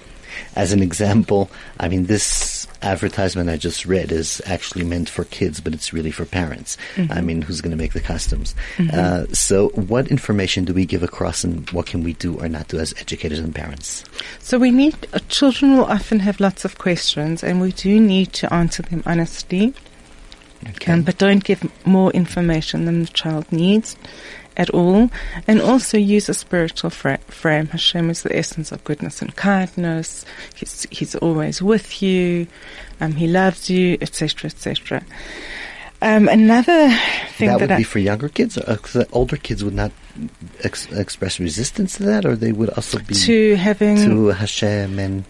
[0.57, 5.61] As an example, I mean, this advertisement I just read is actually meant for kids,
[5.61, 6.77] but it's really for parents.
[7.11, 8.55] I mean, who's going to make the costumes?
[8.92, 12.68] Uh, so, what information do we give across, and what can we do or not
[12.68, 14.05] do as educators and parents?
[14.40, 18.33] So we need, uh, children will often have lots of questions and we do need
[18.35, 19.75] to answer them honestly.
[20.87, 23.97] Um, but don't give more information than the child needs
[24.57, 25.11] at all.
[25.47, 27.67] And also use a spiritual fra- frame.
[27.69, 30.25] Hashem is the essence of goodness and kindness.
[30.55, 32.47] He's, he's always with you.
[33.01, 35.03] Um, he loves you, etc., etc.
[36.01, 36.91] Um, another
[37.37, 38.59] thing that that, would I, be for younger kids.
[38.59, 39.93] Uh, 'cause the older kids would not
[40.65, 45.25] ex- express resistance to that, or they would also be to having to Hashem and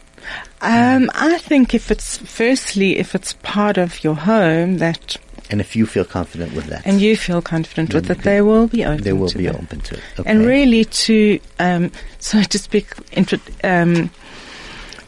[0.62, 5.16] Um, I think if it's firstly, if it's part of your home that,
[5.52, 8.66] and if you feel confident with that, and you feel confident with it, they will
[8.66, 9.04] be open.
[9.04, 9.54] they will be that.
[9.54, 10.02] open to it.
[10.18, 10.30] Okay.
[10.30, 12.88] And really, to um, so to speak,
[13.62, 14.10] um,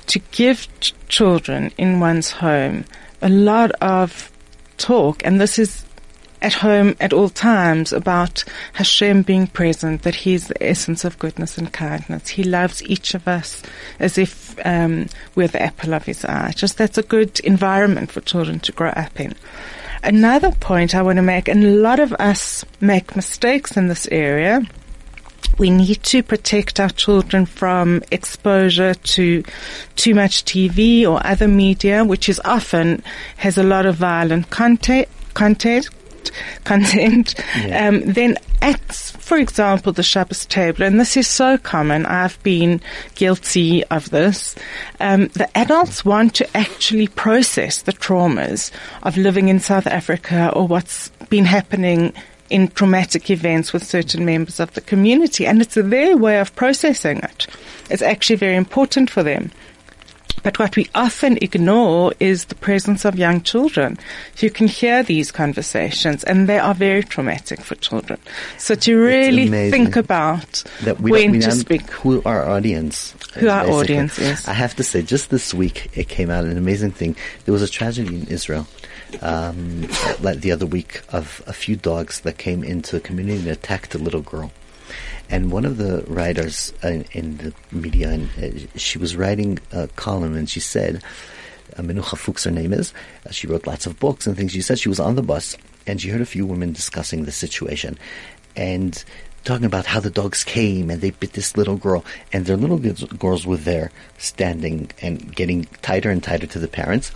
[0.06, 2.84] to give ch- children in one's home
[3.22, 4.30] a lot of
[4.76, 5.84] talk, and this is
[6.42, 11.56] at home at all times about Hashem being present, that He's the essence of goodness
[11.56, 12.28] and kindness.
[12.28, 13.62] He loves each of us
[13.98, 16.52] as if um, we're the apple of His eye.
[16.54, 19.34] Just that's a good environment for children to grow up in.
[20.04, 24.06] Another point I want to make, and a lot of us make mistakes in this
[24.12, 24.60] area.
[25.56, 29.42] We need to protect our children from exposure to
[29.96, 33.02] too much TV or other media, which is often
[33.38, 35.08] has a lot of violent content.
[35.32, 35.88] Content,
[36.64, 37.88] content, Yeah.
[37.88, 42.80] um, then at, for example, the Shabbos table, and this is so common, I've been
[43.14, 44.54] guilty of this,
[45.00, 48.70] um, the adults want to actually process the traumas
[49.02, 52.12] of living in South Africa or what's been happening
[52.50, 57.18] in traumatic events with certain members of the community, and it's their way of processing
[57.18, 57.46] it.
[57.90, 59.50] It's actually very important for them.
[60.42, 63.98] But what we often ignore is the presence of young children.
[64.38, 68.18] You can hear these conversations and they are very traumatic for children.
[68.58, 71.88] So to really think about that we when to speak.
[71.90, 73.80] who our audience Who our basically.
[73.80, 74.48] audience is.
[74.48, 77.16] I have to say, just this week it came out an amazing thing.
[77.44, 78.66] There was a tragedy in Israel.
[79.22, 79.86] Um,
[80.20, 83.94] like the other week of a few dogs that came into a community and attacked
[83.94, 84.50] a little girl.
[85.30, 89.88] And one of the writers in, in the media, and uh, she was writing a
[89.88, 91.02] column, and she said,
[91.76, 92.92] uh, Menucha Fuchs, her name is.
[93.26, 94.52] Uh, she wrote lots of books and things.
[94.52, 95.56] She said she was on the bus
[95.86, 97.98] and she heard a few women discussing the situation
[98.56, 99.02] and
[99.44, 102.04] talking about how the dogs came and they bit this little girl.
[102.32, 107.12] And their little girls were there standing and getting tighter and tighter to the parents.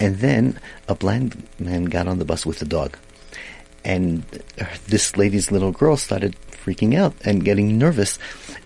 [0.00, 2.96] And then a blind man got on the bus with the dog.
[3.84, 4.22] And
[4.86, 8.18] this lady's little girl started freaking out and getting nervous.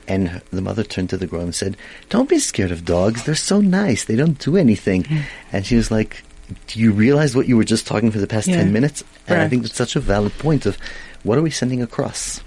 [0.08, 1.76] And the mother turned to the girl and said,
[2.10, 3.24] Don't be scared of dogs.
[3.24, 4.04] They're so nice.
[4.04, 5.06] They don't do anything.
[5.52, 6.22] And she was like,
[6.68, 8.56] Do you realize what you were just talking for the past Yeah.
[8.56, 9.02] 10 minutes?
[9.26, 10.78] And I think that's such a valid point of
[11.24, 12.40] what are we sending across?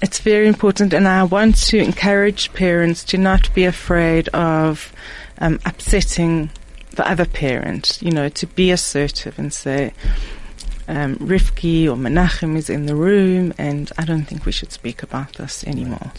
[0.00, 4.92] It's very important, and I want to encourage parents to not be afraid of
[5.38, 6.50] um, upsetting
[6.92, 7.98] the other parent.
[8.02, 9.92] You know, to be assertive and say,
[10.88, 15.02] um, "Rifki or Menachem is in the room, and I don't think we should speak
[15.02, 16.12] about this anymore."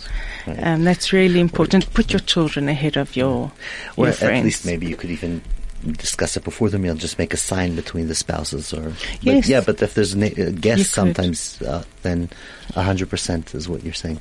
[0.48, 0.60] Right.
[0.64, 1.94] Um, that's really important.
[1.94, 3.52] Put your children ahead of your
[3.98, 5.42] Or your at least maybe you could even
[5.86, 6.96] discuss it before the meal.
[6.96, 9.50] Just make a sign between the spouses, or but Yes.
[9.50, 9.62] yeah.
[9.62, 12.30] But if there's a, na- guest, sometimes uh, then
[12.74, 14.20] hundred percent is what you're saying.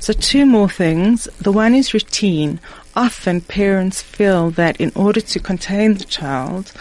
[0.00, 1.28] So two more things.
[1.40, 2.60] The one is routine.
[2.96, 6.72] Often parents feel that in order to contain the child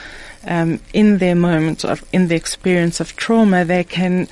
[0.45, 4.28] um, in their moment of in the experience of trauma, they can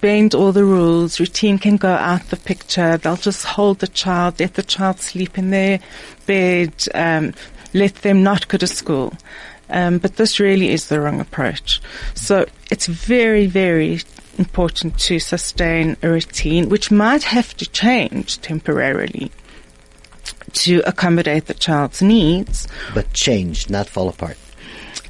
[0.00, 1.20] bend all the rules.
[1.20, 2.96] Routine can go out the picture.
[2.96, 5.80] They'll just hold the child, let the child sleep in their
[6.26, 7.34] bed, um,
[7.74, 9.12] let them not go to school.
[9.70, 11.80] Um, but this really is the wrong approach.
[12.14, 14.00] So it's very, very
[14.38, 19.30] important to sustain a routine, which might have to change temporarily
[20.52, 24.36] to accommodate the child's needs But change, not fall apart.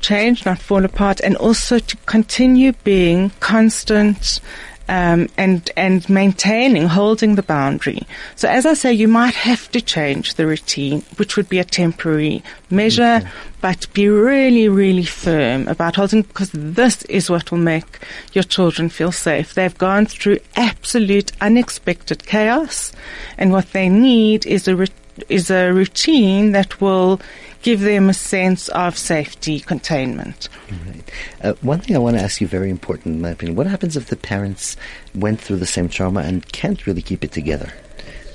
[0.03, 4.41] Change, not fall apart, and also to continue being constant
[4.88, 8.03] um, and and maintaining, holding the boundary.
[8.35, 11.65] So, as I say, you might have to change the routine, which would be a
[11.65, 13.23] temporary measure,
[13.61, 18.01] but be really, really firm about holding, because this is what will make
[18.33, 19.55] your children feel safe.
[19.55, 22.93] They've gone through absolute, unexpected chaos,
[23.38, 24.87] and what they need is a
[25.29, 27.21] is a routine that will
[27.62, 30.48] give them a sense of safety, containment.
[30.87, 31.11] Right.
[31.42, 33.96] Uh, one thing I want to ask you, very important in my opinion, what happens
[33.96, 34.77] if the parents
[35.14, 37.72] went through the same trauma and can't really keep it together?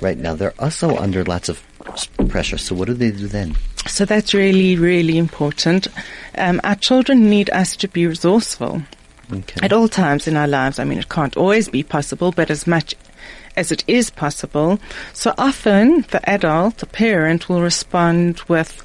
[0.01, 1.61] Right now, they're also under lots of
[2.29, 2.57] pressure.
[2.57, 3.55] So, what do they do then?
[3.87, 5.87] So that's really, really important.
[6.37, 8.81] Um, our children need us to be resourceful
[9.31, 9.59] Okay.
[9.63, 10.77] at all times in our lives.
[10.77, 12.95] I mean, it can't always be possible, but as much
[13.55, 14.79] as it is possible.
[15.13, 18.83] So often the adult, the parent, will respond with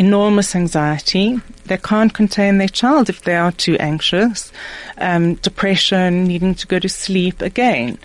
[0.00, 1.38] enormous anxiety.
[1.66, 4.50] They can't contain their child if they are too anxious.
[4.96, 7.98] Um, depression, needing to go to sleep again.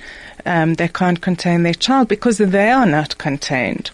[0.46, 3.92] Um, they can't contain their child because they are not contained.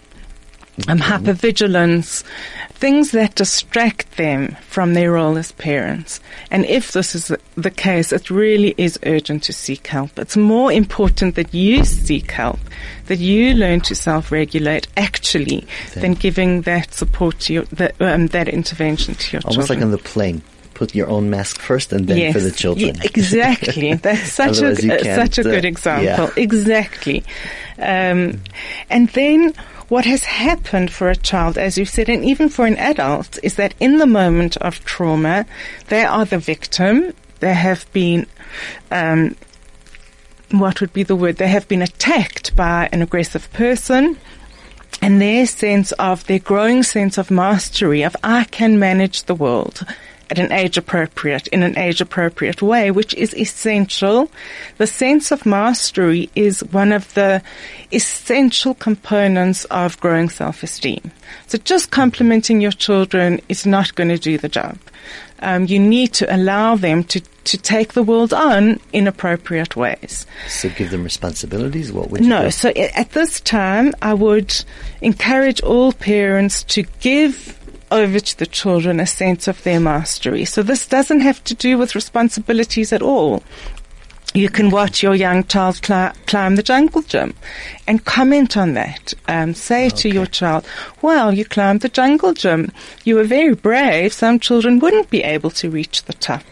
[0.88, 2.24] Um, hypervigilance,
[2.70, 6.18] things that distract them from their role as parents.
[6.50, 10.18] And if this is the- case, it really is urgent to seek help.
[10.18, 12.58] It's more important that you seek help,
[13.06, 18.48] that you learn to self-regulate actually, than giving that support to your, that, um, that
[18.48, 20.40] intervention to your Almost like on the plane.
[20.72, 22.96] Put your own mask first and then for the children.
[22.96, 23.92] Yeah, exactly.
[24.02, 26.30] That's such a uh, such a uh, good example.
[26.34, 26.42] yeah.
[26.42, 27.22] Exactly.
[27.78, 28.40] Um,
[28.88, 29.54] and then
[29.92, 33.56] what has happened for a child, as you said, and even for an adult, is
[33.56, 35.44] that in the moment of trauma,
[35.88, 37.12] they are the victim.
[37.40, 38.26] They have been
[38.90, 39.36] um,
[40.50, 41.36] what would be the word?
[41.36, 44.16] They have been attacked by an aggressive person.
[45.02, 49.84] And their sense of, their growing sense of mastery, of I can manage the world
[50.32, 54.30] at an age appropriate, in an age appropriate way, which is essential.
[54.78, 57.42] The sense of mastery is one of the
[57.92, 61.12] essential components of growing self-esteem.
[61.48, 64.78] So just complimenting your children is not going to do the job.
[65.40, 70.24] Um, you need to allow them to, to take the world on in appropriate ways.
[70.48, 71.92] So give them responsibilities.
[71.92, 72.50] What would you No, do?
[72.52, 74.64] so at this time, I would
[75.02, 77.58] encourage all parents to give
[77.92, 80.44] over to the children a sense of their mastery.
[80.44, 83.42] So this doesn't have to do with responsibilities at all.
[84.34, 87.34] You can watch your young child cli- climb the jungle gym
[87.86, 89.12] and comment on that.
[89.28, 90.66] Um, say to your child,
[91.02, 92.72] well, you climbed the jungle gym.
[93.04, 94.12] You were very brave.
[94.14, 96.42] Some children wouldn't be able to reach the top.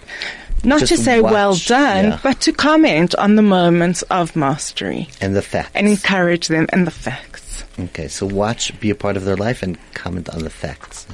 [0.62, 2.20] Not Just to say well done, yeah.
[2.22, 5.70] but to comment on the moments of mastery and the facts.
[5.74, 7.64] and encourage them and the facts.
[7.78, 11.06] okay, so watch, be a part of their life, and comment on the facts.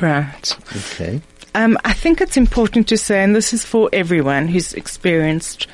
[0.00, 0.56] Right.
[0.76, 1.20] Okay.
[1.54, 5.68] Um, I think it's important to say, and this is for everyone who's experienced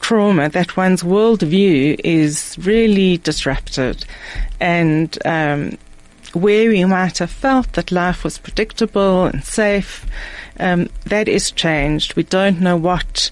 [0.00, 4.04] trauma, that one's worldview is really disrupted.
[4.60, 5.78] And um,
[6.34, 10.04] where we might have felt that life was predictable and safe,
[10.60, 12.16] um, that is changed.
[12.16, 13.30] We don't know what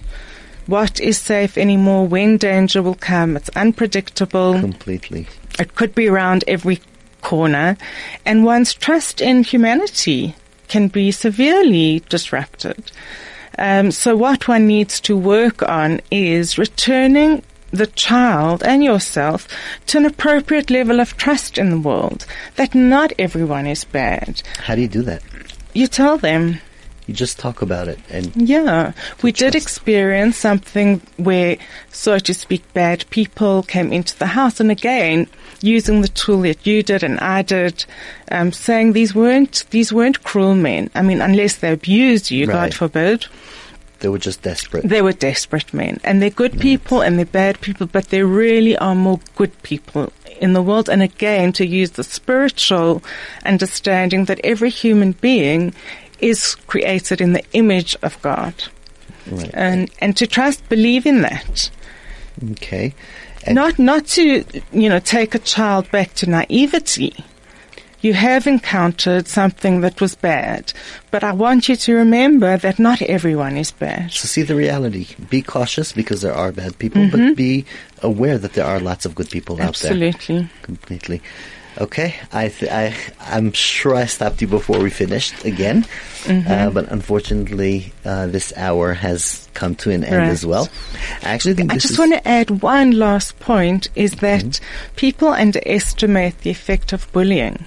[0.65, 3.35] what is safe anymore, when danger will come.
[3.35, 4.59] It's unpredictable.
[4.59, 5.27] Completely.
[5.59, 6.79] It could be around every
[7.23, 7.77] corner,
[8.25, 10.35] and one's trust in humanity
[10.67, 12.91] can be severely disrupted.
[13.57, 19.47] Um, so, what one needs to work on is returning the child and yourself
[19.87, 22.25] to an appropriate level of trust in the world.
[22.55, 24.41] That not everyone is bad.
[24.59, 25.23] How do you do that?
[25.73, 26.59] You tell them.
[27.07, 31.57] You just talk about it, and Yeah, we did experience something where,
[31.91, 35.27] so to speak, bad people came into the house, and again,
[35.61, 37.83] using the tool that you did and I did,
[38.31, 40.89] um, saying these weren't these weren't cruel men.
[40.95, 42.53] I mean, unless they abused you, Right.
[42.53, 43.25] God forbid.
[43.99, 44.87] they were just desperate.
[44.87, 48.77] They were desperate men, and they're good people and they're bad people, but there really
[48.77, 50.89] are more good people in the world.
[50.89, 53.01] And again, to use the spiritual
[53.45, 55.73] understanding that every human being
[56.19, 58.53] is created in the image of God
[59.31, 59.51] right.
[59.53, 61.69] and and to trust, believe in that.
[62.51, 62.93] okay.
[63.45, 67.13] And Not not to you know take a child back to naivety.
[68.01, 70.73] You have encountered something that was bad,
[71.09, 74.11] but I want you to remember that not everyone is bad.
[74.11, 75.07] So see the reality.
[75.29, 77.63] Be cautious because there are bad people, but be
[78.01, 79.93] aware that there are lots of good people out there.
[79.93, 80.03] Mm-hmm.
[80.03, 80.49] Absolutely.
[80.63, 81.21] Completely.
[81.79, 85.85] Okay, I, th- I, I'm sure I stopped you before we finished again,
[86.23, 86.49] Mm-hmm.
[86.49, 90.29] uh, but unfortunately, uh, this hour has come to an end Right.
[90.29, 90.69] as well.
[91.21, 94.61] I actually think I just want to add one last point is that
[94.95, 97.65] people underestimate the effect of bullying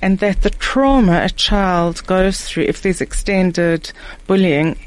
[0.00, 3.92] and that the trauma a child goes through if there's extended
[4.26, 4.78] bullying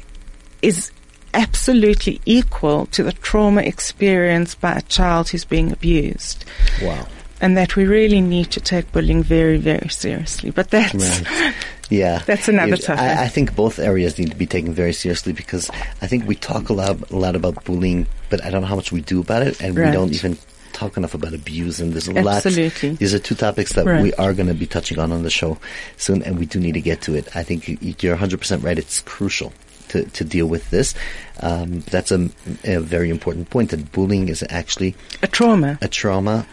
[0.60, 0.90] is
[1.34, 6.44] absolutely equal to the trauma experienced by a child who's being abused.
[6.82, 7.06] wow.
[7.44, 10.50] And that we really need to take bullying very, very seriously.
[10.50, 11.54] But that's Right.
[11.90, 12.98] Yeah, That's another It- tough.
[12.98, 15.68] I, I think both areas need to be taken very seriously because
[16.00, 18.76] I think we talk a lot, a lot about bullying, but I don't know how
[18.76, 20.38] much we do about it, and we don't even
[20.72, 21.80] talk enough about abuse.
[21.80, 22.88] And there's Absolutely.
[22.88, 22.98] lots.
[22.98, 24.02] These are two topics that Right.
[24.02, 25.58] we are going to be touching on on the show
[25.98, 27.28] soon, and we do need to get to it.
[27.36, 28.78] I think you- you're 100 percent right.
[28.78, 29.52] It's crucial.
[29.88, 30.94] To, to deal with this,
[31.40, 32.28] um, that's a,
[32.64, 33.70] a very important point.
[33.70, 35.78] That bullying is actually a trauma.
[35.82, 36.46] a trauma.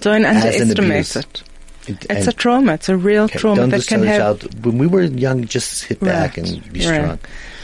[0.00, 1.42] Don't underestimate it.
[1.88, 2.74] It- It's a trauma.
[2.74, 6.00] It's a real Okay, trauma that can have child, when we were young, just sit
[6.00, 6.94] back Right, and be right.
[6.96, 7.18] strong.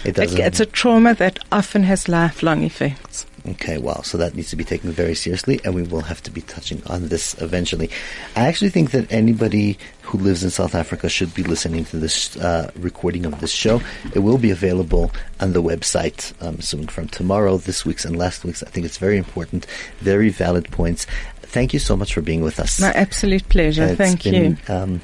[0.04, 0.40] It It, doesn't.
[0.40, 3.26] it's a trauma that often has lifelong effects.
[3.48, 4.00] okay, wow.
[4.04, 6.80] So that needs to be taken very seriously, and we will have to be touching
[6.86, 7.90] on this eventually.
[8.36, 12.36] I actually think that anybody who lives in South Africa should be listening to this
[12.36, 13.80] uh, recording of this show.
[14.14, 15.10] It will be available
[15.40, 18.62] on the website, um, assuming from tomorrow, this week's and last week's.
[18.62, 19.66] I think it's very important,
[20.00, 21.06] very valid points.
[21.52, 22.80] Thank you so much for being with us.
[22.80, 23.84] My absolute pleasure.
[23.84, 24.74] It's Thank been, you.
[24.74, 25.02] Um,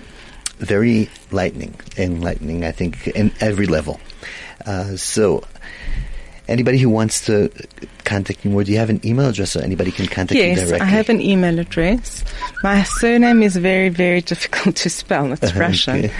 [0.57, 4.01] very lightning, enlightening, I think, in every level.
[4.65, 5.45] Uh, so,
[6.49, 7.51] anybody who wants to
[8.05, 10.73] contact you more, do you have an email address so anybody can contact you directly?
[10.73, 10.81] Yes?
[10.81, 12.25] I have an email address.
[12.63, 15.31] My surname is very, very difficult to spell.
[15.33, 16.07] It's Russian.
[16.07, 16.15] Okay.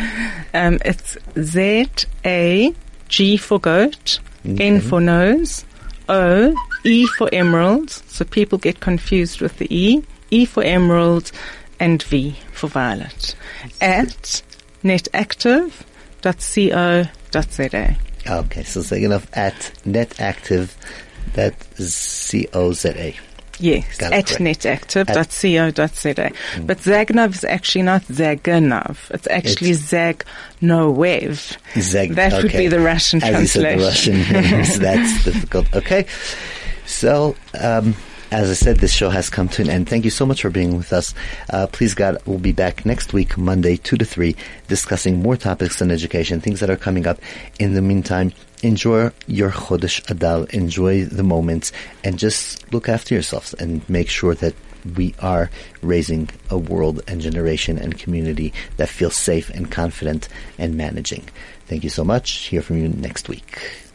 [0.53, 1.89] Um, it's Z
[2.27, 2.75] A
[3.09, 5.65] G for goat, N for nose,
[6.11, 6.55] O
[6.85, 7.89] E for emerald.
[7.91, 10.05] So people get confused with the E.
[10.31, 11.33] E for emerald,
[11.81, 13.35] and V for violet.
[13.81, 14.43] At
[16.23, 17.97] netactive.co.za.
[18.31, 19.55] Okay, so second enough at
[19.87, 20.75] netactive,
[21.35, 23.17] that is C O Z A.
[23.61, 26.31] Yes, at netactive.co.za.
[26.65, 29.11] But Zagnov is actually not Zaganov.
[29.11, 31.57] It's actually Zagnoev.
[31.81, 34.15] Zeg- that would be the Russian As you said, translation.
[34.15, 34.79] the Russian names.
[34.79, 35.75] That's difficult.
[35.75, 36.07] Okay.
[36.87, 37.97] So, um,
[38.31, 39.89] as I said, this show has come to an end.
[39.89, 41.15] Thank you so much for being with us.
[41.49, 44.37] Uh, please God, we'll be back next week, Monday, 2 to 3,
[44.69, 47.19] discussing more topics on education, things that are coming up.
[47.59, 51.73] In the meantime, enjoy your Chodesh Adar, enjoy the moments,
[52.05, 54.55] and just look after yourselves and make sure that
[54.97, 55.51] we are
[55.83, 61.29] raising a world and generation and community that feels safe and confident and managing.
[61.67, 62.31] Thank you so much.
[62.31, 63.88] Hear from you next week.